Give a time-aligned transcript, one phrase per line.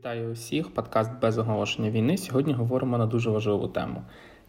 [0.00, 0.74] Вітаю усіх!
[0.74, 2.16] Подкаст без оголошення війни.
[2.16, 4.02] Сьогодні говоримо на дуже важливу тему: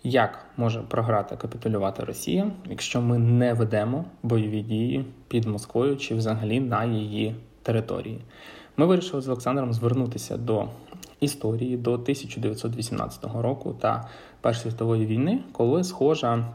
[0.03, 6.59] як може програти капітулювати Росія, якщо ми не ведемо бойові дії під Москвою чи взагалі
[6.59, 8.19] на її території.
[8.77, 10.67] Ми вирішили з Олександром звернутися до
[11.19, 14.09] історії до 1918 року та
[14.41, 16.45] Першої світової війни, коли схожа.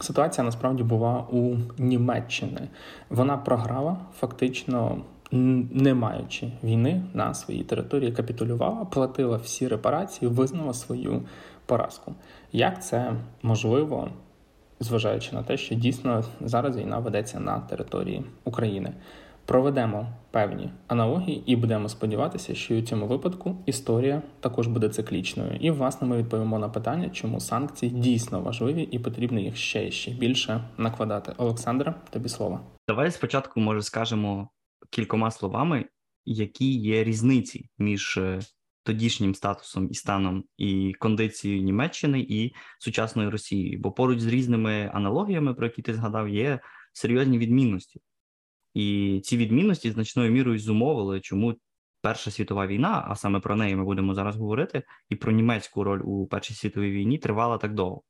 [0.00, 2.58] Ситуація насправді була у Німеччині.
[3.10, 11.22] Вона програла фактично не маючи війни на своїй території, капітулювала, платила всі репарації, визнала свою
[11.66, 12.14] поразку.
[12.52, 13.12] Як це
[13.42, 14.08] можливо,
[14.80, 18.92] зважаючи на те, що дійсно зараз війна ведеться на території України?
[19.46, 25.56] Проведемо певні аналогії і будемо сподіватися, що у цьому випадку історія також буде циклічною.
[25.60, 29.90] І, власне, ми відповімо на питання, чому санкції дійсно важливі і потрібно їх ще і
[29.90, 31.32] ще більше накладати.
[31.36, 32.60] Олександра, тобі слово.
[32.88, 34.48] Давай спочатку може скажемо
[34.90, 35.84] кількома словами,
[36.24, 38.40] які є різниці між е,
[38.82, 43.78] тодішнім статусом і станом і кондицією Німеччини і сучасною Росією.
[43.78, 46.60] Бо поруч з різними аналогіями, про які ти згадав, є
[46.92, 48.00] серйозні відмінності.
[48.74, 51.56] І ці відмінності значною мірою зумовили, чому
[52.00, 56.00] Перша світова війна, а саме про неї ми будемо зараз говорити, і про німецьку роль
[56.04, 58.02] у Першій світовій війні тривала так довго.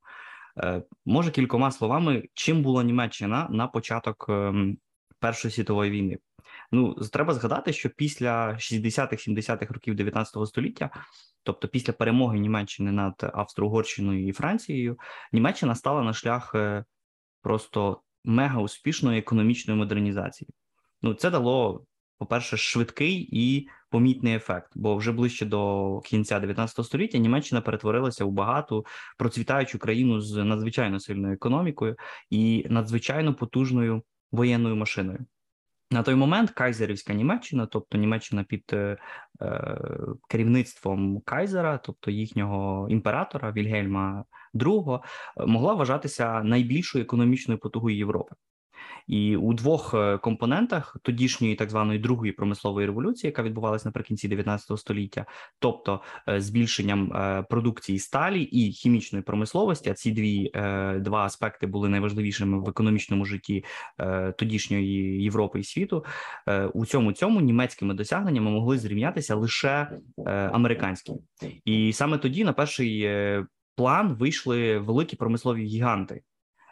[0.58, 4.78] Е, може кількома словами, чим була Німеччина на початок ем,
[5.18, 6.18] Першої світової війни?
[6.72, 10.90] Ну треба згадати, що після 60-х-70-х років 19 століття,
[11.42, 14.98] тобто після перемоги Німеччини над Австро-Угорщиною і Францією,
[15.32, 16.84] Німеччина стала на шлях е,
[17.42, 20.50] просто мега успішної економічної модернізації.
[21.02, 21.84] Ну це дало.
[22.18, 28.30] По-перше, швидкий і помітний ефект, бо вже ближче до кінця 19 століття Німеччина перетворилася у
[28.30, 28.86] багату
[29.18, 31.96] процвітаючу країну з надзвичайно сильною економікою
[32.30, 35.26] і надзвичайно потужною воєнною машиною.
[35.90, 38.96] На той момент Кайзерівська Німеччина, тобто Німеччина під е,
[39.42, 39.78] е,
[40.28, 45.00] керівництвом Кайзера, тобто їхнього імператора Вільгельма II,
[45.46, 48.34] могла вважатися найбільшою економічною потугою Європи.
[49.06, 54.78] І у двох е, компонентах тодішньої так званої другої промислової революції, яка відбувалася наприкінці 19
[54.78, 55.26] століття,
[55.58, 60.50] тобто е, збільшенням е, продукції сталі і хімічної промисловості, а ці дві
[61.00, 63.64] два аспекти були найважливішими в економічному житті
[64.38, 66.04] тодішньої Європи і світу.
[66.74, 71.12] У цьому цьому німецькими досягненнями могли зрівнятися лише американські,
[71.64, 73.10] і саме тоді на перший
[73.76, 76.22] план вийшли великі промислові гіганти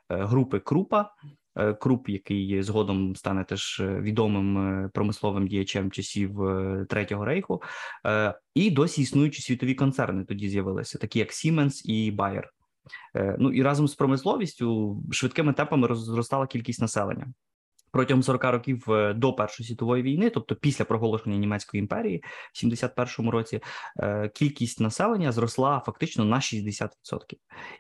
[0.09, 1.11] групи Крупа.
[1.57, 6.39] Е, Круп, який згодом стане теж е, відомим е, промисловим діячем часів
[6.89, 7.63] Третього рейху,
[8.55, 12.45] і досі існуючі світові концерни тоді з'явилися, такі як Siemens і Bayer.
[13.39, 17.27] Ну і разом з промисловістю швидкими темпами розростала кількість населення
[17.95, 22.23] протягом 40 років е, до Першої світової війни, тобто після проголошення німецької імперії,
[22.53, 23.61] в 71-му році,
[24.01, 26.89] е, кількість населення зросла фактично на 60%.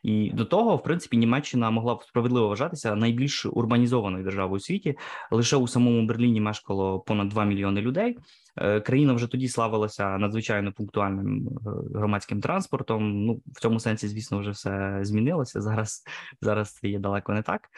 [0.02, 4.96] І до того, в принципі, Німеччина могла справедливо вважатися найбільш урбанізованою державою у світі.
[5.30, 8.18] Лише у самому Берліні мешкало понад 2 мільйони людей.
[8.56, 11.48] Е, країна вже тоді славилася надзвичайно пунктуальним
[11.94, 13.24] громадським транспортом.
[13.24, 15.60] Ну в цьому сенсі, звісно, вже все змінилося.
[15.60, 16.04] Зараз
[16.40, 17.68] зараз це є далеко не так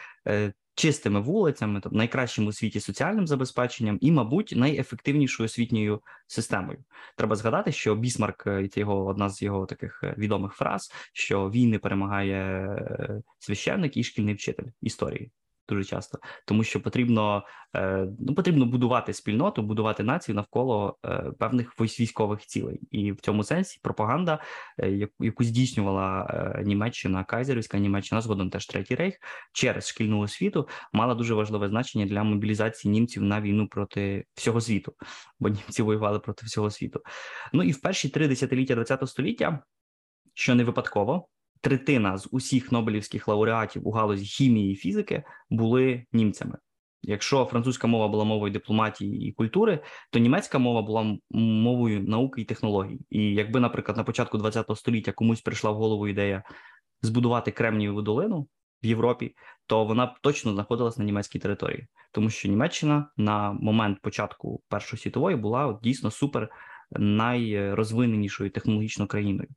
[0.77, 6.79] чистими вулицями, тобто найкращим у світі соціальним забезпеченням і, мабуть, найефективнішою освітньою системою.
[7.15, 11.49] Треба згадати, що Бісмарк і це його одна з його таких е, відомих фраз: що
[11.49, 15.31] війни перемагає е, священник і шкільний вчитель історії
[15.69, 17.43] дуже часто, тому що потрібно
[17.75, 23.43] е, ну потрібно будувати спільноту, будувати націю навколо е, певних військових цілей, і в цьому
[23.43, 24.39] сенсі пропаганда,
[24.79, 26.27] е, яку здійснювала
[26.65, 29.15] Німеччина, Кайзерівська Німеччина, згодом теж третій рейх
[29.53, 34.93] через шкільну освіту, мала дуже важливе значення для мобілізації німців на війну проти всього світу,
[35.39, 37.01] бо німці воювали проти всього світу.
[37.53, 39.59] Ну і в перші три десятиліття ХХ століття,
[40.33, 41.27] що не випадково
[41.61, 46.57] третина з усіх Нобелівських лауреатів у галузі хімії і фізики були німцями.
[47.01, 52.45] Якщо французька мова була мовою дипломатії і культури, то німецька мова була мовою науки і
[52.45, 52.99] технологій.
[53.09, 56.43] І якби, наприклад, на початку ХХ століття комусь прийшла в голову ідея
[57.01, 58.47] збудувати Кремнієву долину
[58.83, 64.01] в Європі, то вона б точно знаходилась на німецькій території, тому що Німеччина на момент
[64.01, 66.49] початку Першої світової була дійсно супер
[66.91, 69.49] найрозвиненішою технологічно країною.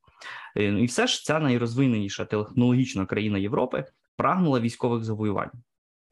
[0.57, 3.85] Е, ну, і все ж ця найрозвиненіша технологічна країна Європи
[4.17, 5.51] прагнула військових завоювань.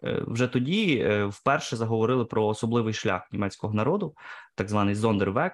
[0.05, 4.15] Е, вже тоді е, вперше заговорили про особливий шлях німецького народу,
[4.55, 5.53] так званий Зондервек.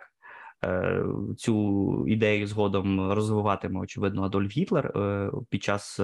[1.36, 4.92] Цю ідею згодом розвиватиме очевидно Адольф Гітлер
[5.50, 6.00] під час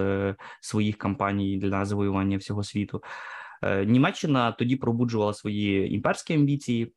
[0.60, 3.02] своїх кампаній для завоювання всього світу.
[3.86, 6.92] Німеччина тоді пробуджувала свої імперські амбіції,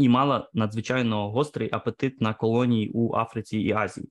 [0.00, 4.08] і мала надзвичайно гострий апетит на колонії у Африці і Азії.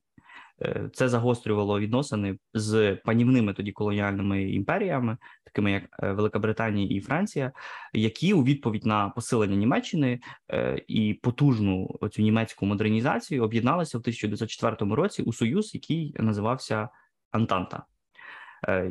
[0.62, 7.00] Е, це загострювало відносини з панівними тоді колоніальними імперіями, такими як е, Велика Британія і
[7.00, 7.52] Франція,
[7.94, 10.20] які у відповідь на посилення Німеччини
[10.52, 16.90] е, і потужну цю німецьку модернізацію об'єдналися в 1904 році у союз, який називався
[17.32, 17.84] Антанта.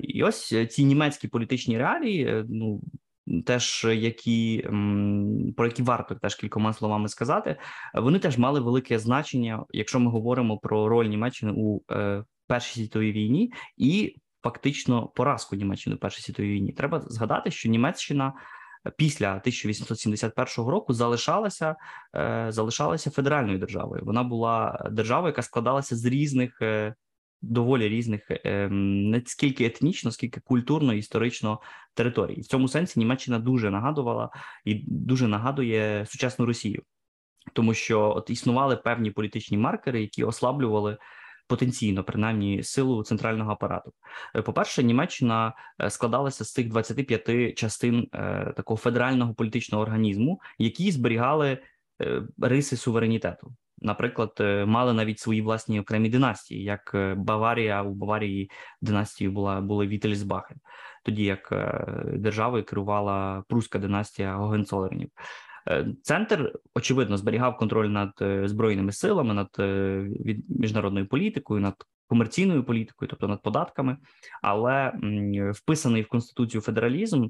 [0.02, 2.80] І ось ці німецькі політичні реалії, ну
[3.46, 4.68] теж які
[5.56, 7.56] про які варто теж кількома словами сказати,
[7.94, 13.12] вони теж мали велике значення, якщо ми говоримо про роль Німеччини у е, Першій світовій
[13.12, 16.72] війні і фактично поразку Німеччини у Першій світовій війні.
[16.72, 18.32] Треба згадати, що Німеччина.
[18.96, 21.76] Після 1871 року залишалася
[22.16, 24.02] е, залишалася федеральною державою.
[24.04, 26.94] Вона була державою, яка складалася з різних е,
[27.42, 31.60] доволі різних ем, не скільки етнічно, скільки культурно історично
[31.94, 32.40] територій.
[32.40, 34.30] В цьому сенсі Німеччина дуже нагадувала
[34.64, 36.82] і дуже нагадує сучасну Росію,
[37.52, 40.98] тому що от існували певні політичні маркери, які ослаблювали.
[41.50, 43.92] Потенційно, принаймні, силу центрального апарату.
[44.36, 50.40] Е, По перше, Німеччина е, складалася з цих 25 частин е, такого федерального політичного організму,
[50.58, 51.58] які зберігали
[52.38, 58.50] риси суверенітету наприклад, е, мали навіть свої власні окремі династії, як е, Баварія у Баварії
[58.80, 60.54] династією була були Вітельсбахи,
[61.04, 65.08] тоді як е, державою керувала пруська династія Гогенцолернів.
[66.02, 68.10] Центр очевидно зберігав контроль над
[68.48, 69.48] збройними силами, над
[70.48, 71.74] міжнародною політикою, над
[72.06, 73.96] комерційною політикою, тобто над податками,
[74.42, 74.92] але
[75.54, 77.28] вписаний в конституцію федералізм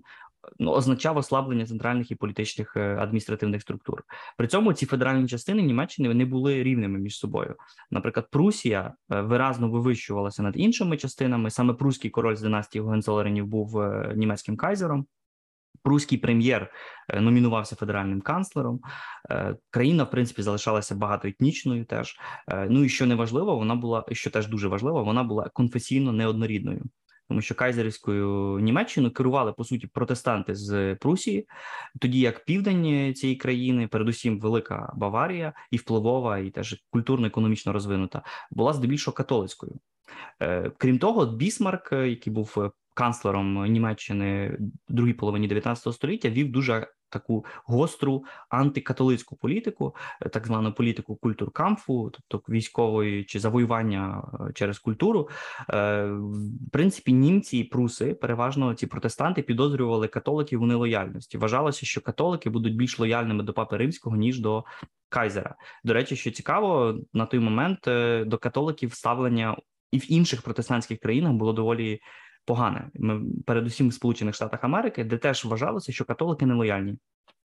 [0.58, 4.02] ну, означав ослаблення центральних і політичних е, адміністративних структур.
[4.36, 7.54] При цьому ці федеральні частини Німеччини не були рівними між собою.
[7.90, 11.50] Наприклад, Прусія е, виразно вивищувалася над іншими частинами.
[11.50, 15.06] Саме прусський король з династії Гогенцолеренів був е, німецьким кайзером.
[15.82, 16.72] Пруський прем'єр
[17.14, 18.80] номінувався федеральним канцлером.
[19.70, 21.84] Країна, в принципі, залишалася багатоетнічною.
[21.84, 22.16] Теж
[22.68, 26.82] ну і що не важливо, вона була що теж дуже важливо, вона була конфесійно неоднорідною
[27.28, 31.48] тому що кайзерівською Німеччиною керували по суті протестанти з Прусії,
[32.00, 38.72] тоді як південь цієї країни, передусім Велика Баварія і впливова, і теж культурно-економічно розвинута, була
[38.72, 39.72] здебільшого католицькою.
[40.42, 44.58] Е, крім того, Бісмарк, який був канцлером Німеччини
[44.88, 52.10] другій половині 19 століття, вів дуже таку гостру антикатолицьку політику, е, так звану політику культуркамфу,
[52.10, 55.28] тобто військової чи завоювання е, через культуру.
[55.70, 56.04] Е,
[56.66, 61.38] в принципі, німці і пруси, переважно ці протестанти, підозрювали католиків у нелояльності.
[61.38, 64.64] Вважалося, що католики будуть більш лояльними до папи римського ніж до
[65.08, 65.54] кайзера.
[65.84, 67.78] До речі, що цікаво, на той момент
[68.28, 69.56] до католиків ставлення
[69.92, 72.00] і в інших протестантських країнах було доволі
[72.48, 72.90] погане.
[72.94, 76.98] Ми передусім в Сполучених Штатах Америки, де теж вважалося, що католики нелояльні.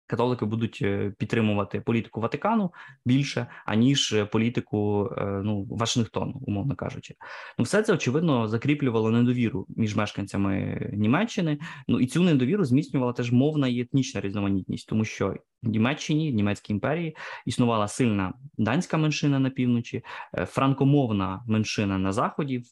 [0.06, 2.72] Католики будуть е, підтримувати політику Ватикану
[3.04, 7.14] більше аніж політику е, ну Вашингтону, умовно кажучи.
[7.58, 11.58] Ну, все це очевидно закріплювало недовіру між мешканцями Німеччини.
[11.88, 16.34] Ну і цю недовіру зміцнювала теж мовна і етнічна різноманітність, тому що в Німеччині, в
[16.34, 17.16] Німецькій імперії,
[17.46, 20.02] існувала сильна данська меншина на півночі,
[20.34, 22.62] е, франкомовна меншина на заході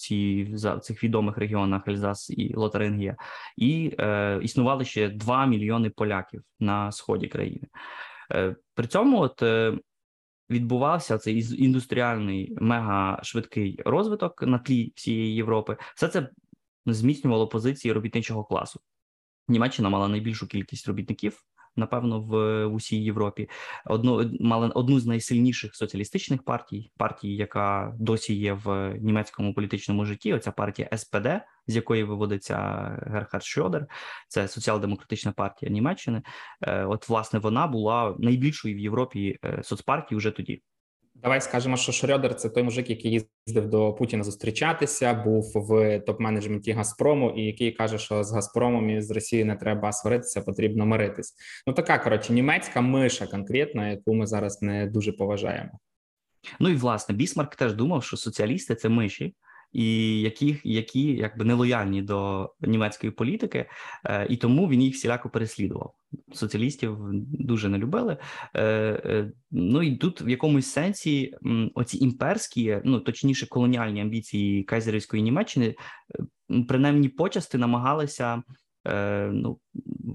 [0.00, 3.16] ці в цих відомих регіонах Ельзас і Лотарингія,
[3.56, 7.68] і е, існували ще 2 мільйони поляків на сході країни.
[8.32, 9.78] Е, При цьому от е,
[10.50, 15.76] відбувався цей індустріальний мега швидкий розвиток на тлі всієї Європи.
[15.94, 16.30] Все це
[16.86, 18.80] зміцнювало позиції робітничого класу.
[19.48, 21.42] Німеччина мала найбільшу кількість робітників
[21.76, 23.48] напевно, в, в усій Європі.
[23.86, 30.34] Одну мали одну з найсильніших соціалістичних партій, партії, яка досі є в німецькому політичному житті.
[30.34, 31.26] Оця партія СПД,
[31.66, 32.56] з якої виводиться
[33.06, 33.86] Герхард Шрьодер,
[34.28, 36.22] це соціал-демократична партія Німеччини.
[36.62, 40.62] Е, от, власне, вона була найбільшою в Європі е, соцпартії вже тоді.
[41.22, 43.10] Давай скажемо, що Шрьодер– це той мужик, який
[43.46, 49.02] їздив до Путіна зустрічатися, був в топ-менеджменті Газпрому, і який каже, що з Газпромом і
[49.02, 51.34] з Росією не треба сваритися, потрібно миритись.
[51.66, 55.70] Ну така коротше німецька миша конкретна, яку ми зараз не дуже поважаємо.
[56.60, 59.34] Ну і власне Бісмарк теж думав, що соціалісти це миші
[59.72, 63.66] і які які якби нелояльні до німецької політики,
[64.04, 65.94] е, і тому він їх всіляко переслідував.
[66.32, 68.16] Соціалістів дуже не любили.
[68.54, 71.34] Е, е, ну і тут в якомусь сенсі
[71.74, 75.74] оці імперські, ну точніше, колоніальні амбіції Кайзерівської Німеччини,
[76.68, 78.42] принаймні почасти намагалися
[79.32, 79.58] ну,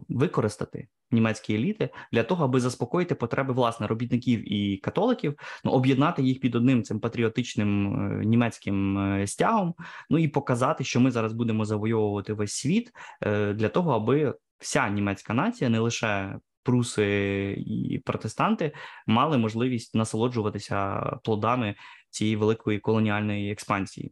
[0.09, 6.39] використати німецькі еліти для того, аби заспокоїти потреби власне робітників і католиків, ну об'єднати їх
[6.39, 9.73] під одним цим патріотичним е, німецьким е, стягом,
[10.09, 14.89] ну і показати, що ми зараз будемо завойовувати весь світ е, для того, аби вся
[14.89, 18.71] німецька нація не лише пруси і протестанти
[19.07, 21.75] мали можливість насолоджуватися плодами
[22.09, 24.11] цієї великої колоніальної експансії.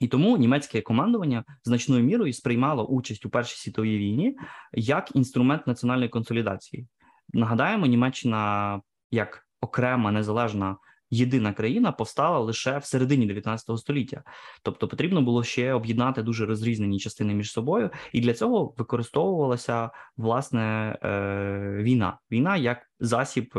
[0.00, 4.36] І тому німецьке командування значною мірою сприймало участь у першій світовій війні
[4.72, 6.86] як інструмент національної консолідації.
[7.32, 10.76] Нагадаємо, Німеччина як окрема незалежна
[11.10, 14.22] єдина країна повстала лише в середині 19 століття,
[14.62, 20.98] тобто потрібно було ще об'єднати дуже розрізнені частини між собою, і для цього використовувалася власне
[21.02, 22.18] е, війна.
[22.30, 23.58] Війна як засіб.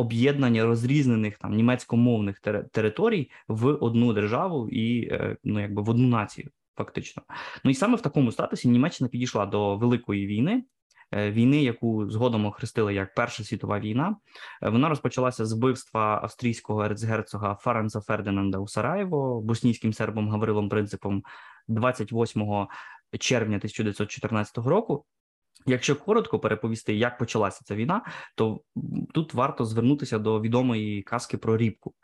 [0.00, 2.40] Об'єднання розрізнених там німецькомовних
[2.72, 7.22] територій в одну державу і е, ну якби в одну націю, фактично.
[7.64, 10.64] Ну і саме в такому статусі Німеччина підійшла до великої війни.
[11.14, 14.16] Е, війни, яку згодом охрестили як Перша світова війна,
[14.62, 21.22] е, вона розпочалася з вбивства австрійського ерцгерцога Фаренса Фердинанда у Сараєво боснійським сербом Гаврилом Принципом
[21.68, 22.66] 28
[23.18, 25.04] червня 1914 року.
[25.68, 28.02] Якщо коротко переповісти, як почалася ця війна,
[28.36, 28.60] то
[29.14, 31.94] тут варто звернутися до відомої казки про рібку.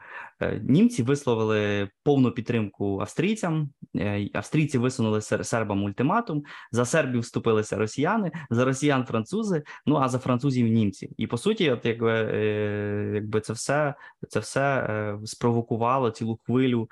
[0.41, 3.71] Е, німці висловили повну підтримку австрійцям.
[3.97, 6.43] Е, австрійці висунули сербам ультиматум.
[6.73, 9.63] За сербів вступилися росіяни, за росіян французи.
[9.87, 11.11] Ну а за французів німці.
[11.17, 13.95] І по суті, от якби е, якби це все
[14.29, 16.89] це все спровокувало цілу хвилю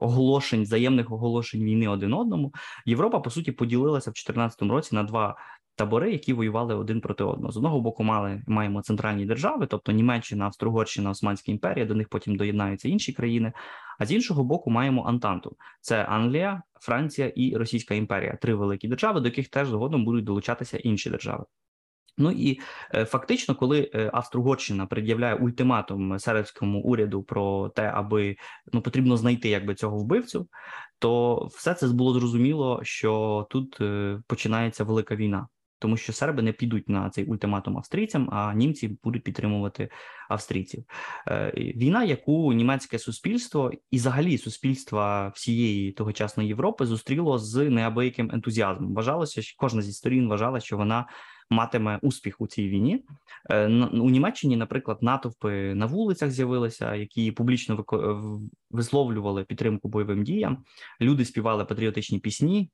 [0.00, 2.52] оголошень, взаємних оголошень війни один одному.
[2.86, 5.36] Європа по суті поділилася в 2014 році на два
[5.74, 7.52] табори, які воювали один проти одного.
[7.52, 12.36] З одного боку, мали маємо центральні держави, тобто Німеччина, Австро-Угорщина, Османська імперія, до них потім
[12.36, 13.52] доєднаються інші країни.
[13.98, 19.20] А з іншого боку, маємо Антанту: це Англія, Франція і Російська імперія три великі держави,
[19.20, 21.44] до яких теж згодом будуть долучатися інші держави.
[22.18, 22.60] Ну і
[22.94, 28.36] е, фактично, коли е, Австро-Угорщина пред'являє ультиматум сербському уряду про те, аби
[28.72, 30.48] ну потрібно знайти якби цього вбивцю,
[30.98, 35.48] то все це було зрозуміло, що тут е, починається велика війна
[35.82, 39.88] тому що серби не підуть на цей ультиматум австрійцям, а німці будуть підтримувати
[40.28, 40.84] австрійців.
[41.28, 48.94] Е, війна, яку німецьке суспільство і, взагалі, суспільства всієї тогочасної Європи зустріло з неабияким ентузіазмом.
[48.94, 51.06] Вважалося, що кожна зі сторін вважала, що вона
[51.50, 53.04] матиме успіх у цій війні.
[53.50, 57.76] Е, у Німеччині, наприклад, натовпи на вулицях з'явилися, які публічно
[58.72, 60.64] висловлювали підтримку бойовим діям.
[61.00, 62.70] Люди співали патріотичні пісні,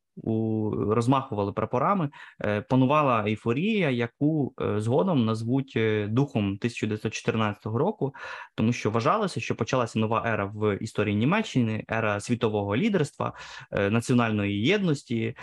[0.88, 2.10] розмахували прапорами.
[2.40, 5.78] Е, панувала ейфорія, яку е, згодом назвуть
[6.08, 8.14] духом 1914 року,
[8.54, 13.32] тому що вважалося, що почалася нова ера в історії Німеччини, ера світового лідерства,
[13.72, 15.34] національної єдності.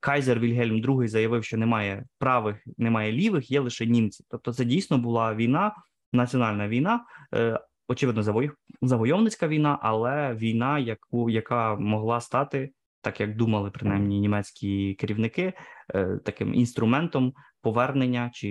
[0.00, 4.24] Кайзер Вільгельм II заявив, що немає правих, немає лівих, є лише німці.
[4.30, 5.72] Тобто, це дійсно була війна,
[6.12, 7.04] національна війна,
[7.92, 8.48] очевидно,
[8.82, 15.52] завойовницька війна, але війна, яку яка могла стати, так як думали принаймні німецькі керівники,
[15.94, 17.32] е, таким інструментом
[17.62, 18.48] повернення чи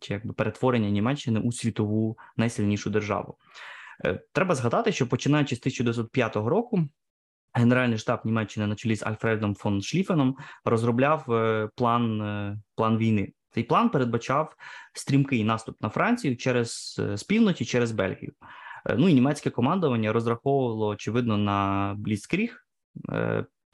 [0.00, 3.36] чи якби перетворення Німеччини у світову найсильнішу державу.
[4.04, 6.88] Е, треба згадати, що починаючи з 1905 року.
[7.56, 13.32] Генеральний штаб Німеччини на чолі з Альфредом фон Шліфеном розробляв е, план план війни.
[13.54, 14.56] Цей план передбачав
[14.92, 18.32] стрімкий наступ на Францію через е, з півночі через Бельгію.
[18.96, 22.66] Ну і німецьке командування розраховувало очевидно на Бліцкріг,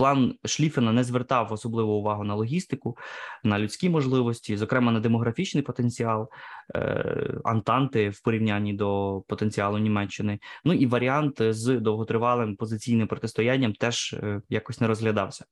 [0.01, 2.97] План Шліфена не звертав особливу увагу на логістику,
[3.45, 6.29] на людські можливості, зокрема на демографічний потенціал
[6.75, 10.39] е, Антанти в порівнянні до потенціалу Німеччини.
[10.65, 15.45] Ну і варіант з довготривалим позиційним протистоянням теж е, якось не розглядався.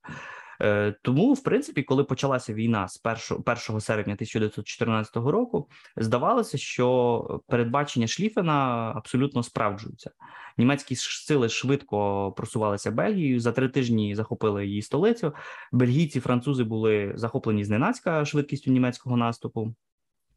[0.62, 3.00] Е, тому, в принципі, коли почалася війна з
[3.30, 10.10] 1, 1 серпня 1914 року, здавалося, що передбачення Шліфена абсолютно справджуються.
[10.58, 13.40] Німецькі сили швидко просувалися Бельгією.
[13.40, 15.32] За три тижні захопили її столицю.
[15.72, 19.74] Бельгійці, французи були захоплені зненацька швидкістю німецького наступу.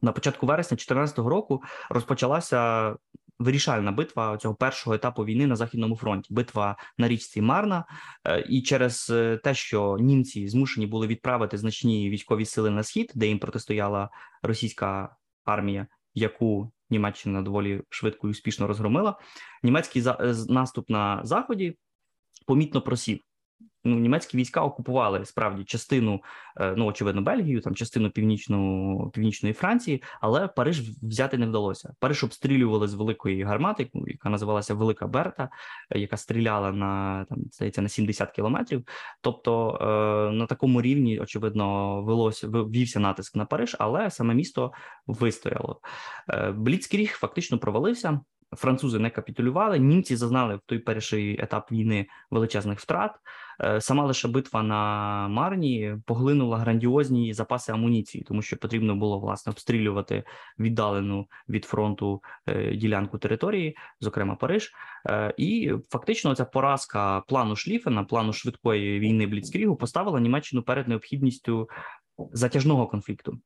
[0.02, 2.96] На початку вересня 2014 року розпочалася
[3.42, 6.34] вирішальна битва цього першого етапу війни на західному фронті.
[6.34, 7.86] Битва на річці Марна,
[8.26, 13.12] е, і через е, те, що німці змушені були відправити значні військові сили на схід,
[13.16, 14.10] де їм протистояла
[14.44, 19.20] російська армія, яку Німеччина доволі швидко і успішно розгромила.
[19.64, 21.78] Німецький е, наступ на заході
[22.46, 23.20] помітно просів
[23.84, 26.22] ну, німецькі війська окупували справді частину,
[26.60, 31.94] е, ну очевидно, Бельгію, там частину північну північної Франції, але Париж взяти не вдалося.
[32.00, 35.50] Париж обстрілювали з великої гармати, яка називалася Велика Берта,
[35.90, 38.84] е, яка стріляла на там здається на 70 кілометрів.
[39.22, 39.86] Тобто е,
[40.32, 44.72] на такому рівні, очевидно, велося ввівся натиск на Париж, але саме місто
[45.08, 45.80] вистояло.
[46.54, 48.20] Бліцкріг фактично провалився.
[48.58, 49.80] французи не капітулювали.
[49.80, 53.12] Німці зазнали в той перший етап війни величезних втрат.
[53.64, 59.50] Е, сама лише битва на Марні поглинула грандіозні запаси амуніції, тому що потрібно було власне
[59.52, 60.24] обстрілювати
[60.60, 64.72] віддалену від фронту е, ділянку території, зокрема Париж.
[65.10, 71.70] Е, і фактично ця поразка плану Шліфена, плану швидкої війни Бліцкрігу, поставила Німеччину перед необхідністю
[72.34, 73.38] затяжного конфлікту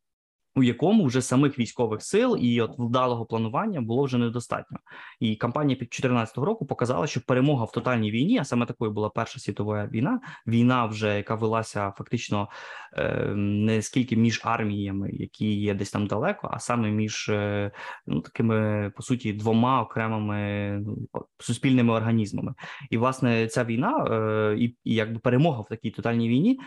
[0.55, 4.77] у якому вже самих військових сил і от вдалого планування було вже недостатньо.
[5.19, 9.09] І кампанія під 2014 року показала, що перемога в тотальній війні, а саме такою була
[9.09, 12.49] Перша світова війна, війна, вже яка велася фактично
[12.97, 17.71] е, не скільки між арміями, які є десь там далеко, а саме між е,
[18.07, 20.97] ну такими по суті двома окремими ну,
[21.39, 22.53] суспільними організмами.
[22.89, 26.59] І власне ця війна е, і, і якби перемога в такій тотальній війні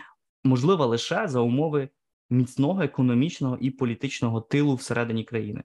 [0.43, 1.89] можлива лише за умови
[2.29, 5.63] міцного економічного і політичного тилу всередині країни.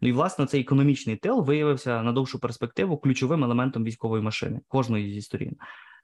[0.00, 5.12] Ну і власне цей економічний тил виявився на довшу перспективу ключовим елементом військової машини кожної
[5.12, 5.56] зі сторін.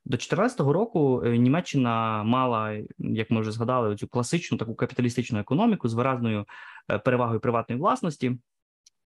[0.05, 5.89] До 2014 року е, Німеччина мала, як ми вже згадали, цю класичну таку капіталістичну економіку
[5.89, 6.45] з виразною
[6.91, 8.39] е, перевагою приватної власності,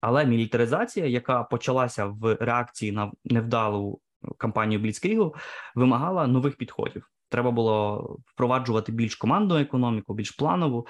[0.00, 4.00] але мілітаризація, яка почалася в реакції на невдалу
[4.36, 5.34] кампанію Бліцкрігу,
[5.74, 7.10] вимагала нових підходів.
[7.30, 10.86] Треба було впроваджувати більш командну економіку, більш планову.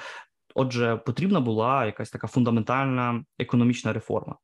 [0.55, 4.37] Отже, потрібна була якась така фундаментальна економічна реформа.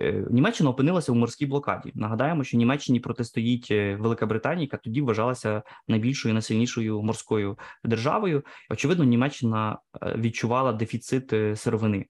[0.00, 1.92] Е, Німеччина опинилася у морській блокаді.
[1.94, 8.42] Нагадаємо, що Німеччині протистоїть е, Велика Британія, яка тоді вважалася найбільшою найсильнішою морською державою.
[8.70, 12.06] Очевидно, Німеччина е, відчувала дефіцит сировини.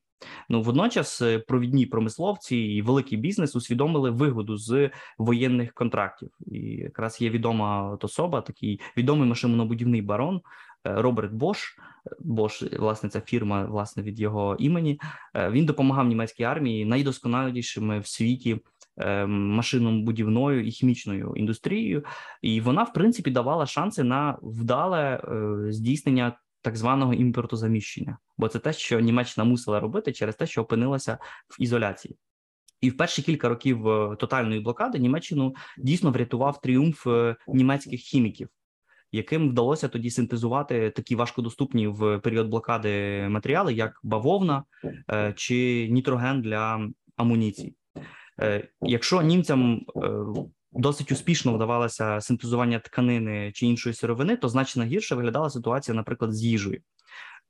[0.49, 6.30] Ну водночас е, провідні промисловці і великий бізнес усвідомили вигоду з воєнних контрактів.
[6.46, 10.40] І якраз є відома особа, такий відомий машинобудівний барон е,
[10.85, 11.76] Роберт Бош.
[12.20, 15.00] Бош, власне, ця фірма, власне, від його імені.
[15.35, 18.61] Е, він допомагав німецькій армії найдосконалішими в світі.
[19.26, 22.04] Машинобудівною і хімічною індустрією,
[22.42, 25.20] і вона в принципі давала шанси на вдале
[25.70, 26.32] здійснення
[26.66, 31.18] так званого імпортозаміщення, бо це те, що Німеччина мусила робити через те, що опинилася
[31.49, 32.16] в ізоляції.
[32.80, 38.49] І в перші кілька років е, тотальної блокади Німеччину дійсно врятував тріумф е, німецьких хіміків,
[39.12, 44.64] яким вдалося тоді синтезувати такі важкодоступні в період блокади матеріали, як бавовна
[45.11, 47.74] е, чи нітроген для амуніції.
[48.81, 49.81] Якщо німцям
[50.78, 56.42] досить успішно вдавалося синтезування тканини чи іншої сировини, то значно гірше виглядала ситуація, наприклад, з
[56.42, 56.80] їжею.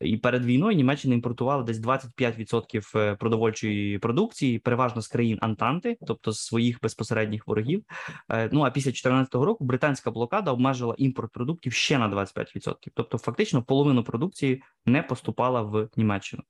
[0.00, 6.32] І перед війною Німеччина імпортувала десь 25% е, продовольчої продукції, переважно з країн Антанти, тобто
[6.32, 7.84] з своїх безпосередніх ворогів.
[8.30, 12.74] Е, ну а після 2014 року британська блокада обмежила імпорт продуктів ще на 25%.
[12.94, 16.42] Тобто, фактично, половину продукції не поступала в Німеччину.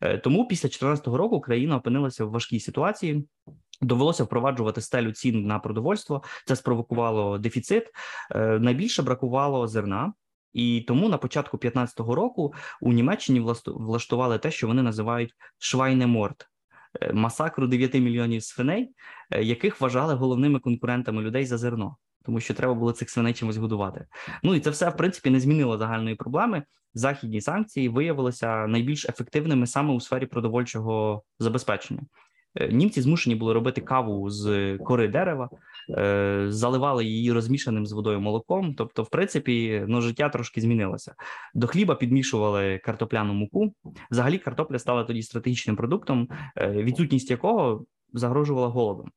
[0.00, 3.24] Е, тому після 2014 року країна опинилася в важкій ситуації.
[3.80, 6.22] Довелося впроваджувати стелю цін на продовольство.
[6.46, 7.90] Це спровокувало дефіцит.
[8.30, 10.12] Е, найбільше бракувало зерна,
[10.52, 16.48] і тому на початку 2015 року у Німеччині влаштували те, що вони називають швайнеморт.
[17.00, 18.90] Е, масакру 9 мільйонів свиней,
[19.40, 24.06] яких вважали головними конкурентами людей за зерно, тому що треба було цих свиней чимось годувати.
[24.42, 26.62] Ну і це все в принципі не змінило загальної проблеми.
[26.94, 32.02] Західні санкції виявилися найбільш ефективними саме у сфері продовольчого забезпечення.
[32.54, 35.50] Е, німці змушені були робити каву з кори дерева,
[35.90, 38.74] е, заливали її розмішаним з водою молоком.
[38.74, 41.14] Тобто, в принципі, ну життя трошки змінилося.
[41.54, 43.74] До хліба підмішували картопляну муку.
[44.10, 49.10] Взагалі, картопля стала тоді стратегічним продуктом, е, відсутність якого загрожувала голодом.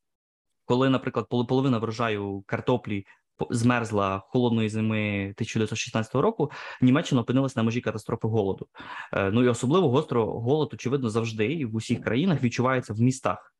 [0.65, 3.05] Коли, наприклад, половина врожаю картоплі
[3.49, 6.51] змерзла холодної зими 1916 року,
[6.81, 8.67] Німеччина опинилась на межі катастрофи голоду.
[9.13, 13.55] Е, ну і особливо гостро голод, очевидно, завжди і в усіх країнах відчувається в містах.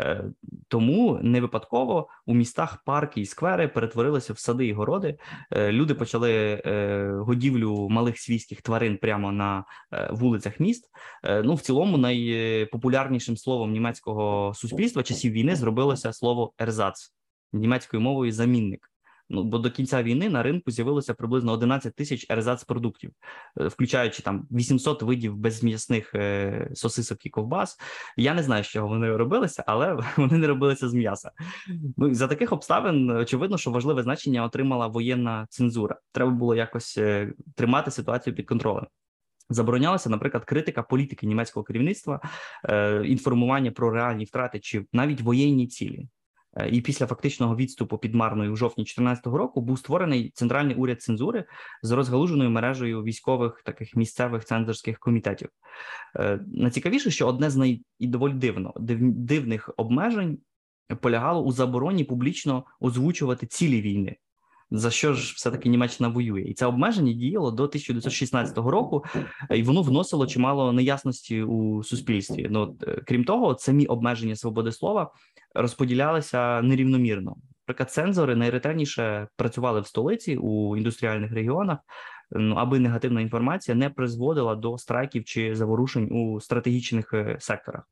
[0.00, 0.24] Е,
[0.68, 5.18] тому не випадково у містах парки і сквери перетворилися в сади і городи.
[5.50, 6.62] Е, люди почали
[7.26, 9.64] годівлю малих свійських тварин прямо на
[10.10, 10.90] вулицях міст.
[11.44, 17.12] Ну в цілому найпопулярнішим словом німецького суспільства часів війни зробилося слово ерзац
[17.52, 18.91] німецькою мовою замінник.
[19.32, 23.10] Ну бо до кінця війни на ринку з'явилося приблизно 11 тисяч ерзац продуктів,
[23.60, 27.78] е, включаючи там 800 видів безм'ясних е, сосисок і ковбас.
[28.16, 31.30] Я не знаю, з чого вони робилися, але вони не робилися з м'яса.
[31.96, 35.96] Ну за таких обставин очевидно, що важливе значення отримала воєнна цензура.
[36.12, 38.86] Треба було якось е, тримати ситуацію під контролем.
[39.50, 42.20] Заборонялася, наприклад, критика політики німецького керівництва,
[43.04, 46.08] інформування про реальні втрати чи навіть воєнні цілі.
[46.56, 51.02] Е, і після фактичного відступу під Марною у жовтні 2014 року був створений центральний уряд
[51.02, 51.44] цензури
[51.82, 55.48] з розгалуженою мережею військових таких місцевих цензорських комітетів.
[56.16, 57.84] Е, найцікавіше, що одне з най...
[57.98, 58.98] і доволі дивно див...
[59.02, 60.38] дивних обмежень
[61.00, 64.16] полягало у забороні публічно озвучувати цілі війни.
[64.74, 69.04] За що ж все-таки Німеччина воює, і це обмеження діяло до 1916 року,
[69.50, 72.46] і воно вносило чимало неясності у суспільстві.
[72.50, 75.12] Ну крім того, самі обмеження свободи слова
[75.54, 77.36] розподілялися нерівномірно.
[77.68, 81.78] Наприклад, цензори найретельніше працювали в столиці у індустріальних регіонах,
[82.30, 87.82] ну аби негативна інформація не призводила до страйків чи заворушень у стратегічних е, секторах.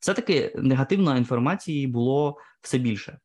[0.00, 3.18] Все таки негативної інформації було все більше.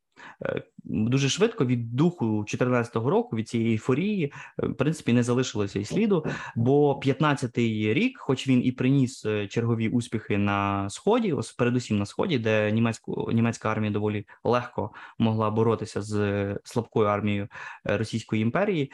[0.44, 5.78] Е, дуже швидко від духу 2014 року, від цієї ейфорії, е, в принципі, не залишилося
[5.78, 6.26] і сліду.
[6.56, 12.06] Бо 15-й рік, хоч він і приніс е, чергові успіхи на сході, ось передусім на
[12.06, 17.48] сході, де німецьку німецька армія доволі легко могла боротися з слабкою армією
[17.84, 18.92] Російської імперії.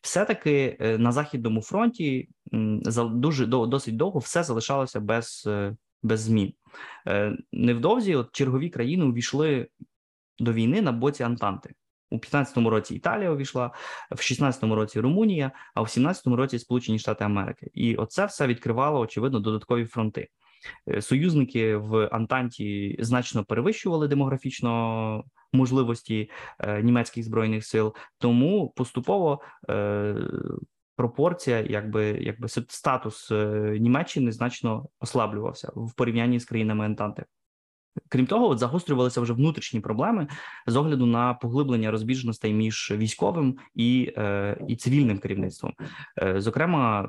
[0.00, 2.28] Все таки на західному фронті
[2.96, 5.48] дуже досить довго все залишалося без
[6.02, 6.52] без змін.
[7.52, 9.68] Невдовзі от чергові країни увійшли
[10.38, 11.74] до війни на боці Антанти.
[12.10, 13.70] У 15-му році Італія увійшла,
[14.10, 17.70] в 16-му році Румунія, а в 17-му році Сполучені Штати Америки.
[17.74, 20.28] І оце все відкривало очевидно додаткові фронти.
[20.88, 30.14] Е, союзники в Антанті значно перевищували демографічно можливості е, німецьких збройних сил, тому поступово е,
[30.96, 33.30] пропорція, якби якби статус
[33.80, 37.24] Німеччини значно ослаблювався в порівнянні з країнами Антанти.
[38.08, 40.26] Крім того, от загострювалися вже внутрішні проблеми
[40.66, 45.72] з огляду на поглиблення розбіжностей між військовим і е, і цивільним керівництвом.
[46.22, 47.08] Е, зокрема,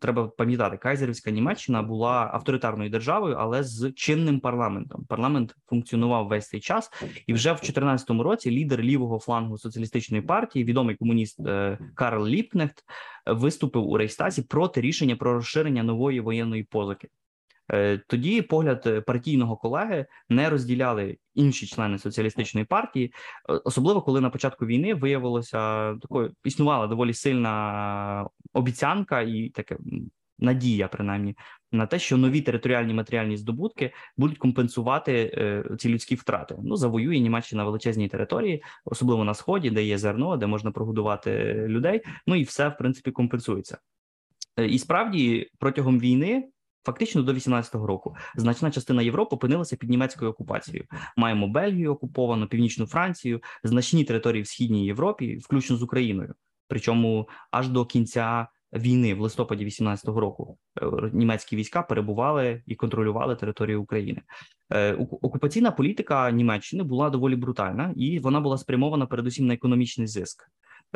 [0.00, 5.04] треба пам'ятати, Кайзерівська Німеччина була авторитарною державою, але з чинним парламентом.
[5.08, 6.90] Парламент функціонував весь цей час,
[7.26, 12.84] і вже в 2014 році лідер лівого флангу соціалістичної партії, відомий комуніст е, Карл Ліпкнехт,
[13.26, 17.08] виступив у Рейхстазі проти рішення про розширення нової воєнної позики.
[17.72, 23.12] Е, тоді погляд е, партійного колеги не розділяли інші члени соціалістичної партії,
[23.50, 29.76] е, особливо коли на початку війни виявилося такою існувала доволі сильна обіцянка і таке
[30.38, 31.36] надія, принаймні,
[31.72, 35.32] на те, що нові територіальні матеріальні здобутки будуть компенсувати
[35.78, 36.54] ці людські втрати.
[36.62, 42.00] Ну завоює Німеччина величезні території, особливо на сході, де є зерно, де можна прогодувати людей.
[42.26, 43.78] Ну і все в принципі компенсується.
[44.68, 46.48] І справді протягом війни
[46.84, 50.84] Фактично до 18-го року значна частина Європи опинилася під німецькою окупацією.
[51.16, 56.34] Маємо Бельгію окуповану, північну Францію, значні території в східній Європі, включно з Україною.
[56.68, 63.36] Причому аж до кінця війни, в листопаді 18-го року, е, німецькі війська перебували і контролювали
[63.36, 64.22] територію України.
[64.72, 70.48] Е, окупаційна політика Німеччини була доволі брутальна, і вона була спрямована передусім на економічний зиск.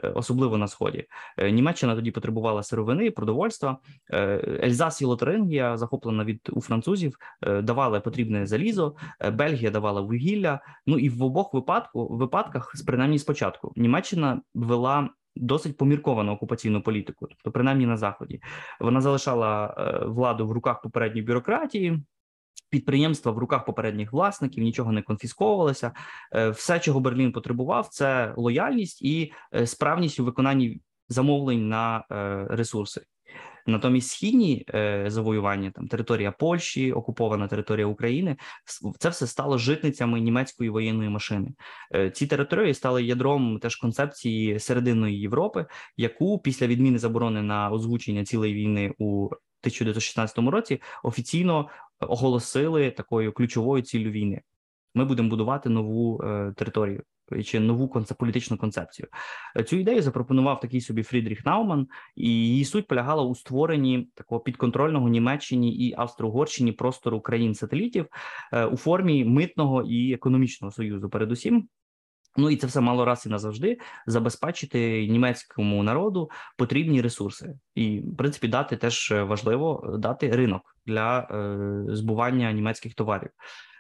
[0.05, 1.05] Е, особливо на сході.
[1.39, 3.79] Е, Німеччина тоді потребувала сировини, продовольства.
[4.11, 7.19] Е, Ельзас і Лотарингія, захоплена від у французів,
[7.63, 8.95] давали потрібне залізо.
[9.33, 10.61] Бельгія давала вугілля.
[10.87, 15.11] Ну і в обох випадку випадках, принаймні спочатку, Німеччина вела.
[15.39, 18.41] Досить помірковану окупаційну політику, тобто принаймні на заході,
[18.81, 19.75] вона залишала
[20.07, 22.03] владу в руках попередньої бюрократії,
[22.71, 25.93] підприємства в руках попередніх власників, нічого не конфісковувалося.
[26.35, 32.47] Е, все, чого Берлін потребував, це лояльність і е, справність у виконанні замовлень на е,
[32.51, 33.03] ресурси.
[33.69, 34.67] Натомість східні
[35.07, 38.37] завоювання, там територія Польщі, окупована територія України,
[38.99, 41.49] це все стало житницями німецької воєнної машини.
[42.13, 45.67] Ці території стали ядром теж концепції серединної Європи,
[45.97, 49.29] яку після відміни заборони на озвучення цілої війни у
[49.67, 51.69] 1916 році офіційно
[52.01, 54.43] оголосили такою ключовою ціллю війни.
[54.95, 57.03] Ми будемо будувати нову е, територію
[57.45, 59.09] чи нову політичну концепцію.
[59.67, 65.09] Цю ідею запропонував такий собі Фрідріх Науман, і її суть полягала у створенні такого підконтрольного
[65.09, 68.07] Німеччині і Австро-Угорщині простору країн-сателітів
[68.53, 71.09] е, у формі митного і економічного союзу.
[71.09, 71.69] Передусім,
[72.37, 78.17] Ну і це все мало раз і назавжди забезпечити німецькому народу потрібні ресурси, і в
[78.17, 83.31] принципі дати теж важливо дати ринок для е, збування німецьких товарів.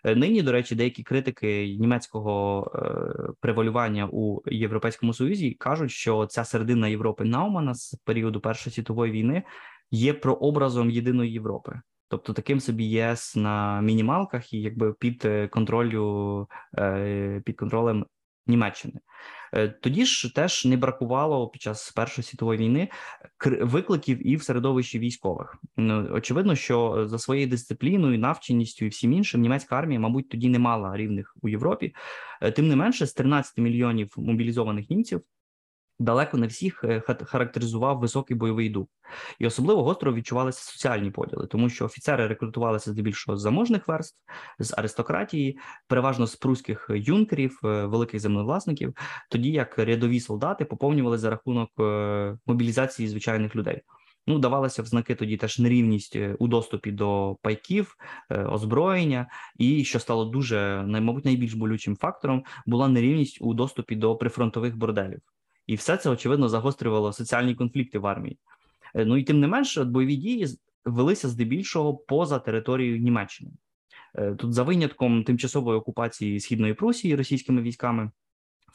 [0.04, 6.44] Е, нині, до речі, деякі критики німецького е, превалювання у Європейському Союзі кажуть, що ця
[6.44, 9.42] середина Європи Наумана з періоду Першої світової війни
[9.90, 11.80] є прообразом єдиної Європи.
[12.08, 16.46] Тобто таким собі ЄС на мінімалках і якби під контролю
[17.44, 18.06] під контролем
[18.46, 18.94] Німеччини.
[19.52, 22.88] Е, тоді ж теж не бракувало під час Першої світової війни
[23.60, 25.56] викликів і в середовищі військових.
[25.76, 30.58] Ну, очевидно, що за своєю дисципліною, навченістю і всім іншим німецька армія, мабуть, тоді не
[30.58, 31.94] мала рівних у Європі.
[32.42, 35.22] Е, тим не менше, з 13 мільйонів мобілізованих німців
[35.98, 38.88] далеко не всіх е, характеризував високий бойовий дух,
[39.38, 44.18] і особливо гостро відчувалися соціальні поділи, тому що офіцери рекрутувалися здебільшого з заможних верств,
[44.58, 48.94] з аристократії, переважно з пруських юнкерів, е, великих землевласників,
[49.30, 53.82] тоді як рядові солдати поповнювали за рахунок е, мобілізації звичайних людей.
[54.28, 57.96] Ну, давалася в знаки тоді теж нерівність у доступі до пайків,
[58.30, 59.26] озброєння,
[59.58, 65.20] і що стало дуже мабуть, найбільш болючим фактором, була нерівність у доступі до прифронтових борделів
[65.66, 68.38] і все це очевидно загострювало соціальні конфлікти в армії.
[68.94, 70.46] Е, ну і тим не менше, бойові дії
[70.84, 73.50] велися здебільшого поза територією Німеччини.
[74.14, 78.10] Е, тут за винятком тимчасової окупації східної Прусії російськими військами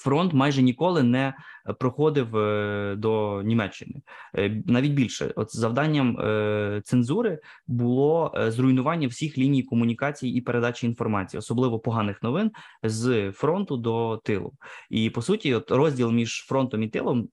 [0.04, 1.34] фронт майже ніколи не
[1.80, 4.02] проходив е, до Німеччини.
[4.38, 11.40] Е, навіть більше, от завданням е, цензури було зруйнування всіх ліній комунікації і передачі інформації,
[11.40, 12.52] особливо поганих новин
[12.84, 14.54] з фронту до тилу.
[14.90, 17.28] І по суті, от розділ між фронтом і тилом,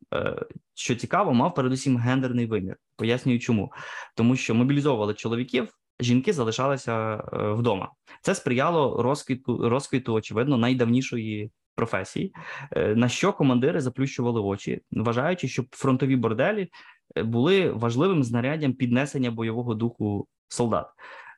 [0.74, 2.76] що цікаво, мав передусім гендерний вимір.
[2.96, 3.72] Пояснюю, чому
[4.16, 5.68] тому, що мобілізовували чоловіків.
[6.00, 7.92] Жінки залишалися вдома.
[8.22, 12.32] Це сприяло розквіту розквіту, очевидно, найдавнішої професій,
[12.76, 16.68] е, на що командири заплющували очі, вважаючи, що фронтові борделі
[17.16, 20.86] е, були важливим знаряддям піднесення бойового духу солдат.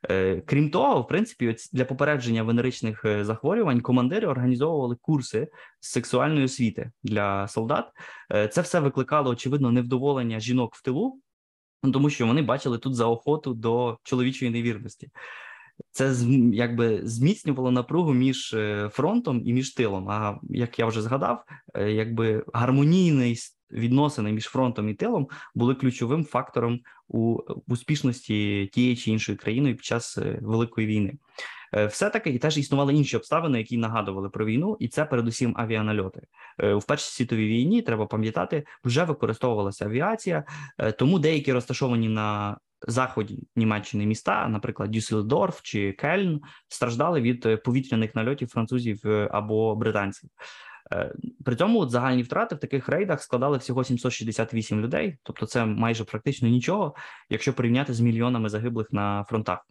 [0.09, 5.47] Е, крім того, в принципі, для попередження венеричних захворювань командири організовували курси
[5.79, 7.85] з сексуальної освіти для солдат.
[8.51, 11.19] Це все викликало очевидно невдоволення жінок в тилу,
[11.93, 15.09] тому що вони бачили тут заохоту до чоловічої невірності
[15.91, 16.15] це
[16.53, 20.09] якби зміцнювало напругу між е, фронтом і між тилом.
[20.09, 23.37] А як я вже згадав, е, якби гармонійний
[23.71, 29.85] відносини між фронтом і тилом були ключовим фактором у успішності тієї чи іншої країни під
[29.85, 31.13] час е, великої війни.
[31.89, 36.21] Все таки і теж існували інші обставини, які нагадували про війну, і це передусім авіанальоти.
[36.57, 40.43] В першій світовій війні треба пам'ятати, вже використовувалася авіація,
[40.97, 42.57] тому деякі розташовані на
[42.87, 49.75] заході Німеччини міста, наприклад, Дюссельдорф чи Кельн, страждали від е, повітряних нальотів французів е, або
[49.75, 50.29] британців.
[50.93, 51.13] Е,
[51.45, 56.03] при цьому от загальні втрати в таких рейдах складали всього 768 людей, тобто це майже
[56.03, 56.95] практично нічого,
[57.29, 59.67] якщо порівняти з мільйонами загиблих на фронтах.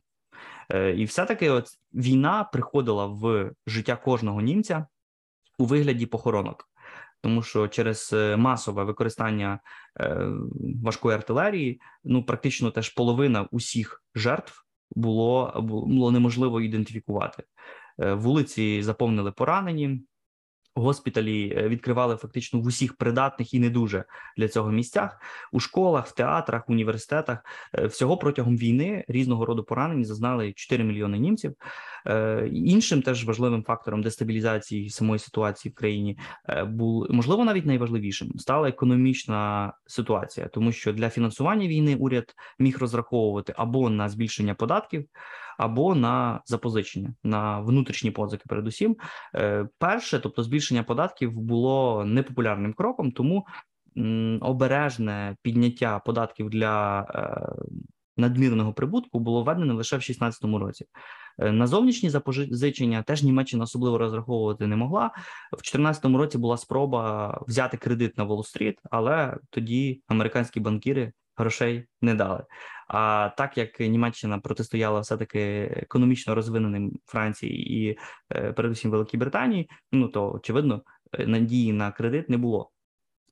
[0.97, 4.87] І все-таки от війна приходила в життя кожного німця
[5.59, 6.71] у вигляді похоронок
[7.21, 9.61] тому що через е, масове використання
[10.01, 10.27] е,
[10.83, 17.43] важкої артилерії, ну практично теж половина усіх жертв було було неможливо ідентифікувати.
[17.99, 20.05] Е, вулиці заповнили поранені
[20.75, 24.05] госпіталі е, відкривали фактично в усіх придатних і не дуже
[24.37, 25.21] для цього місцях
[25.53, 27.39] у школах, в театрах, університетах.
[27.75, 31.55] Е, всього протягом війни різного роду поранень зазнали 4 мільйони німців.
[32.07, 36.19] Е, іншим теж важливим фактором дестабілізації самої ситуації в країні
[36.67, 43.55] був можливо навіть найважливішим стала економічна ситуація, тому що для фінансування війни уряд міг розраховувати
[43.57, 45.07] або на збільшення податків
[45.61, 48.45] або на запозичення на внутрішні позики.
[48.49, 48.97] Передусім,
[49.35, 53.47] е, перше, тобто збільшення податків, було непопулярним кроком, тому
[54.41, 57.53] обережне підняття податків для е,
[58.17, 60.85] надмірного прибутку було введено лише в 2016 році.
[61.39, 65.07] Е, на зовнішні запозичення теж Німеччина особливо розраховувати не могла.
[65.53, 72.15] В 2014 році була спроба взяти кредит на Уолл-стріт, але тоді американські банкіри грошей не
[72.15, 72.45] дали.
[72.89, 75.41] А так як Німеччина протистояла все таки
[75.77, 77.99] економічно розвиненим Франції і
[78.33, 82.71] е, передусім Великій Британії, ну то очевидно е, надії на кредит не було.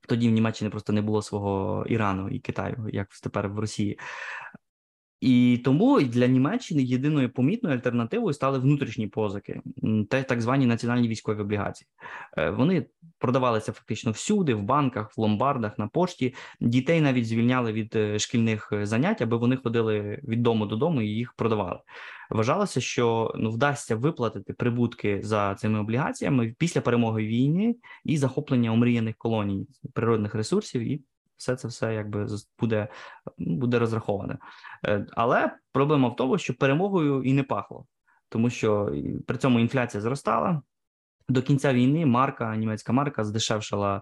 [0.07, 3.99] Тоді в Німеччині просто не було свого Ірану і Китаю, як тепер в Росії.
[5.21, 9.61] І тому для Німеччини єдиною помітною альтернативою стали внутрішні позики,
[10.09, 11.87] те так звані національні військові облігації.
[12.37, 12.85] Е, вони
[13.17, 16.33] продавалися фактично всюди, в банках, в ломбардах, на пошті.
[16.59, 21.07] Дітей навіть звільняли від е, шкільних е, занять, аби вони ходили від дому додому і
[21.07, 21.79] їх продавали.
[22.29, 29.15] Вважалося, що ну вдасться виплатити прибутки за цими облігаціями після перемоги війни і захоплення омріяних
[29.17, 31.01] колоній природних ресурсів і
[31.39, 32.27] все це все якби
[32.59, 32.87] буде
[33.37, 34.37] буде розраховане.
[34.85, 37.85] Е, але проблема в тому, що перемогою і не пахло,
[38.29, 38.93] тому що
[39.27, 40.61] при цьому інфляція зростала.
[41.29, 44.01] До кінця війни марка, німецька марка здешевшала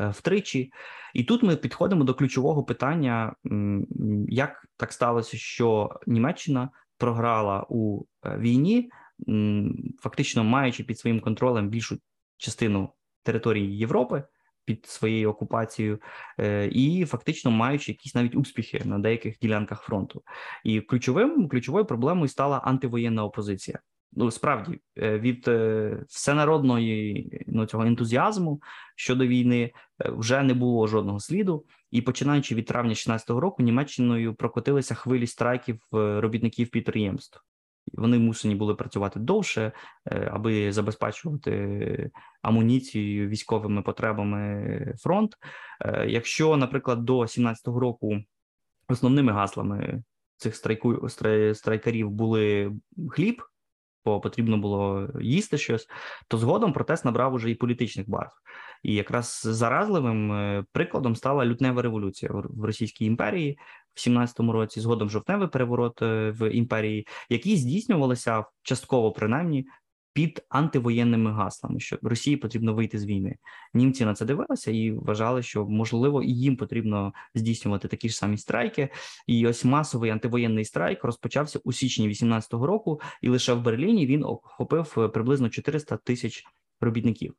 [0.00, 0.72] е, втричі,
[1.14, 3.34] і тут ми підходимо до ключового питання:
[4.28, 8.90] як так сталося, що Німеччина програла у е, війні,
[10.00, 11.98] фактично маючи під своїм контролем більшу
[12.36, 14.24] частину території Європи
[14.68, 15.98] під своєю окупацією,
[16.40, 20.22] е, і фактично маючи якісь навіть успіхи на деяких ділянках фронту.
[20.64, 23.78] І ключовим ключовою проблемою стала антивоєнна опозиція.
[24.12, 25.48] ну справді від
[26.08, 28.62] всенародної ну, цього ентузіазму
[28.96, 31.64] щодо війни вже не було жодного сліду.
[31.90, 37.40] І починаючи від травня 2016 року, Німеччиною прокотилися хвилі страйків робітників підприємств.
[37.92, 39.72] Вони мусені були працювати довше,
[40.30, 42.10] аби забезпечувати
[42.42, 45.34] амуніцією військовими потребами фронт.
[46.06, 48.18] Якщо, наприклад, до 2017 року
[48.88, 50.02] основними гаслами
[50.36, 51.08] цих страйку
[51.54, 52.72] страйкарів були
[53.10, 53.42] хліб,
[54.04, 55.86] бо потрібно було їсти щось,
[56.28, 58.30] то згодом протест набрав уже і політичних барв.
[58.82, 63.58] І якраз заразливим е, прикладом стала лютнева революція в Російській імперії
[63.98, 69.66] в 17-му році, згодом жовтневий переворот е, в імперії, які здійснювалися частково принаймні
[70.12, 73.36] під антивоєнними гаслами, що Росії потрібно вийти з війни.
[73.74, 78.38] Німці на це дивилися і вважали, що можливо і їм потрібно здійснювати такі ж самі
[78.38, 78.88] страйки.
[79.26, 84.24] І ось масовий антивоєнний страйк розпочався у січні 18-го року, і лише в Берліні він
[84.24, 86.44] охопив е, приблизно 400 тисяч
[86.80, 87.34] робітників.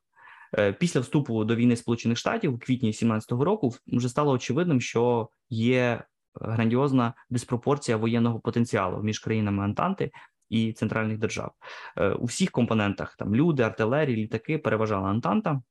[0.58, 5.28] Е, після вступу до війни Сполучених Штатів у квітні 17-го року вже стало очевидним, що
[5.50, 10.10] є грандіозна диспропорція воєнного потенціалу між країнами Антанти
[10.50, 11.52] і центральних держав.
[11.96, 15.62] Е, у всіх компонентах там люди, артилерії, літаки переважала Антанта.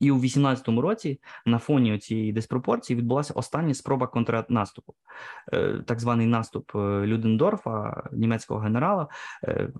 [0.00, 4.94] І у 18-му році на фоні цієї диспропорції відбулася остання спроба контрнаступу,
[5.52, 9.08] е, так званий наступ е, Людендорфа, німецького генерала.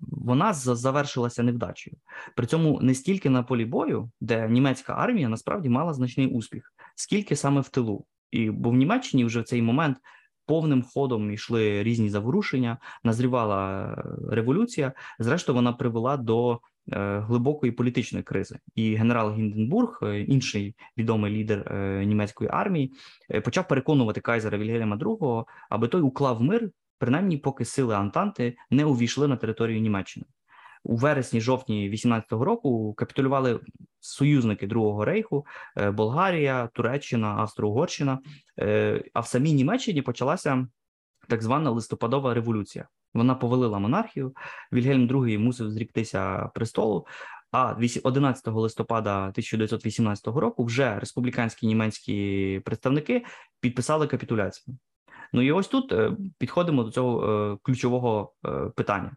[0.00, 1.96] Вона завершилася невдачею.
[2.37, 7.37] При цьому не стільки на полі бою, де німецька армія насправді мала значний успіх, скільки
[7.37, 8.07] саме в тилу.
[8.30, 9.96] І бо в Німеччині вже в цей момент
[10.48, 14.92] повним ходом йшли різні заворушення, назрівала е, революція.
[15.18, 16.60] Зрештою, вона привела до
[16.92, 18.58] е, глибокої політичної кризи.
[18.74, 21.72] І генерал Гінденбург, е, інший відомий лідер
[22.06, 22.92] німецької армії,
[23.44, 29.28] почав переконувати кайзера Вільгельма II, аби той уклав мир, принаймні, поки сили Антанти не увійшли
[29.28, 30.26] на територію Німеччини
[30.84, 33.60] у вересні-жовтні 18-го року капітулювали
[34.00, 38.18] союзники Другого рейху, е, Болгарія, Туреччина, Австро-Угорщина.
[38.58, 40.66] Е, а в самій Німеччині почалася
[41.28, 42.88] так звана листопадова революція.
[43.14, 44.34] Вона повалила монархію.
[44.72, 47.06] Вільгельм II мусив зріктися престолу.
[47.52, 53.24] А 11 листопада 1918 року вже республіканські німецькі представники
[53.60, 54.76] підписали капітуляцію.
[55.32, 58.32] Ну і ось тут е, підходимо до цього ключового
[58.76, 59.16] питання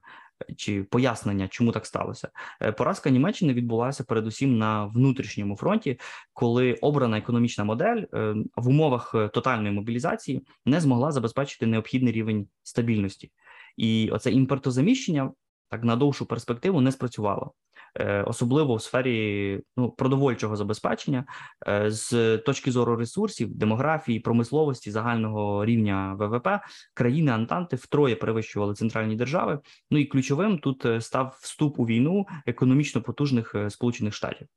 [0.58, 2.30] чи пояснення, чому так сталося.
[2.62, 6.00] Е, поразка Німеччини відбулася передусім на внутрішньому фронті,
[6.34, 12.48] коли обрана економічна модель е, в умовах е, тотальної мобілізації не змогла забезпечити необхідний рівень
[12.64, 13.32] стабільності,
[13.78, 15.32] і оце імпортозаміщення
[15.70, 17.54] так на довшу перспективу не спрацювало.
[18.00, 21.26] Е, особливо в сфері ну, продовольчого забезпечення
[21.68, 26.48] е, з точки зору ресурсів, демографії, промисловості загального рівня ВВП
[26.94, 29.60] країни Антанти втроє перевищували центральні держави.
[29.92, 34.48] Ну і ключовим тут е, став вступ у війну економічно потужних Сполучених Штатів.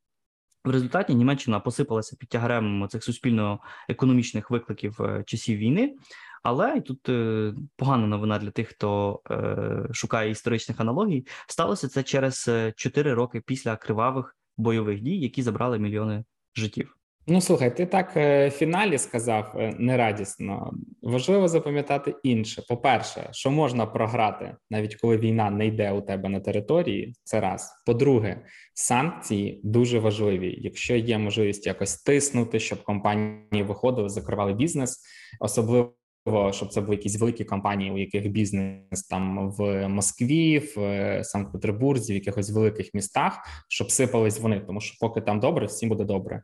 [0.64, 5.94] В результаті Німеччина посипалася під тягарем цих суспільно-економічних викликів часів війни.
[6.44, 12.02] Але і тут е, погана новина для тих, хто е, шукає історичних аналогій, сталося це
[12.02, 16.24] через 4 е, роки після кривавих бойових дій, які забрали мільйони
[16.56, 16.96] життів.
[17.26, 20.72] Ну слухай, ти так в фіналі сказав нерадісно.
[21.02, 22.62] Важливо запам'ятати інше.
[22.68, 27.14] По-перше, що можна програти, навіть коли війна не йде у тебе на території.
[27.22, 27.82] Це раз.
[27.86, 30.54] По-друге, санкції дуже важливі.
[30.58, 35.00] Якщо є можливість якось тиснути, щоб компанії виходили, закривали бізнес,
[35.40, 35.94] особливо
[36.50, 42.12] щоб це були якісь великі компанії, у яких бізнес там в Москві, в е, Санкт-Петербурзі,
[42.12, 46.42] в якихось великих містах, щоб сипались вони, тому що поки там добре, всім буде добре.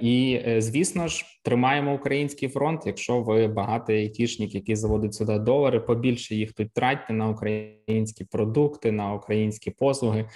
[0.00, 2.82] І е, звісно ж, тримаємо український фронт.
[2.86, 8.92] Якщо ви багатий айтішник, який заводить сюди долари, побільше їх тут тратьте на українські продукти,
[8.92, 10.28] на українські послуги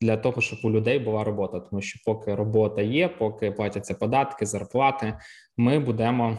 [0.00, 4.46] для того, щоб у людей була робота, тому що поки робота є, поки платяться податки,
[4.46, 5.18] зарплати,
[5.56, 6.38] ми будемо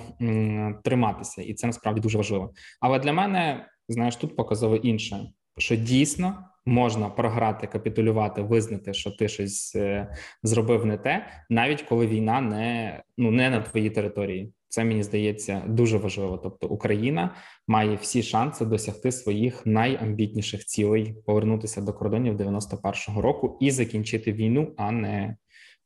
[0.83, 2.53] триматися, і це насправді дуже важливо.
[2.81, 5.19] Але для мене знаєш, тут показово інше,
[5.57, 6.45] що дійсно.
[6.65, 13.03] Можна програти, капітулювати, визнати, що ти щось е, зробив не те, навіть коли війна не
[13.17, 14.53] ну не на твоїй території.
[14.69, 16.37] Це мені здається дуже важливо.
[16.37, 17.35] Тобто, Україна
[17.67, 24.73] має всі шанси досягти своїх найамбітніших цілей, повернутися до кордонів 91-го року і закінчити війну,
[24.77, 25.35] а не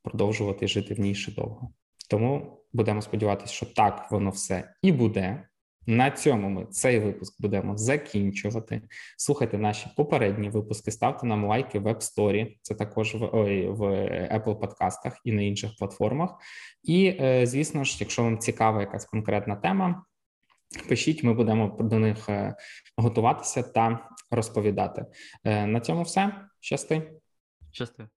[0.02, 1.70] продовжувати жити в ній ще довго.
[2.10, 5.48] Тому будемо сподіватися, що так воно все і буде.
[5.86, 8.82] На цьому ми цей випуск будемо закінчувати.
[9.16, 13.82] Слухайте наші попередні випуски, ставте нам лайки в App Store, це також в ой, в
[14.38, 16.30] Apple подкастах і на інших платформах.
[16.82, 20.04] І, е, звісно ж, якщо вам цікава якась конкретна тема,
[20.88, 22.28] Пишіть, ми будемо до них
[22.96, 25.06] готуватися та розповідати.
[25.44, 26.32] На цьому все.
[26.60, 27.20] Щасти.
[27.70, 28.08] Щасти.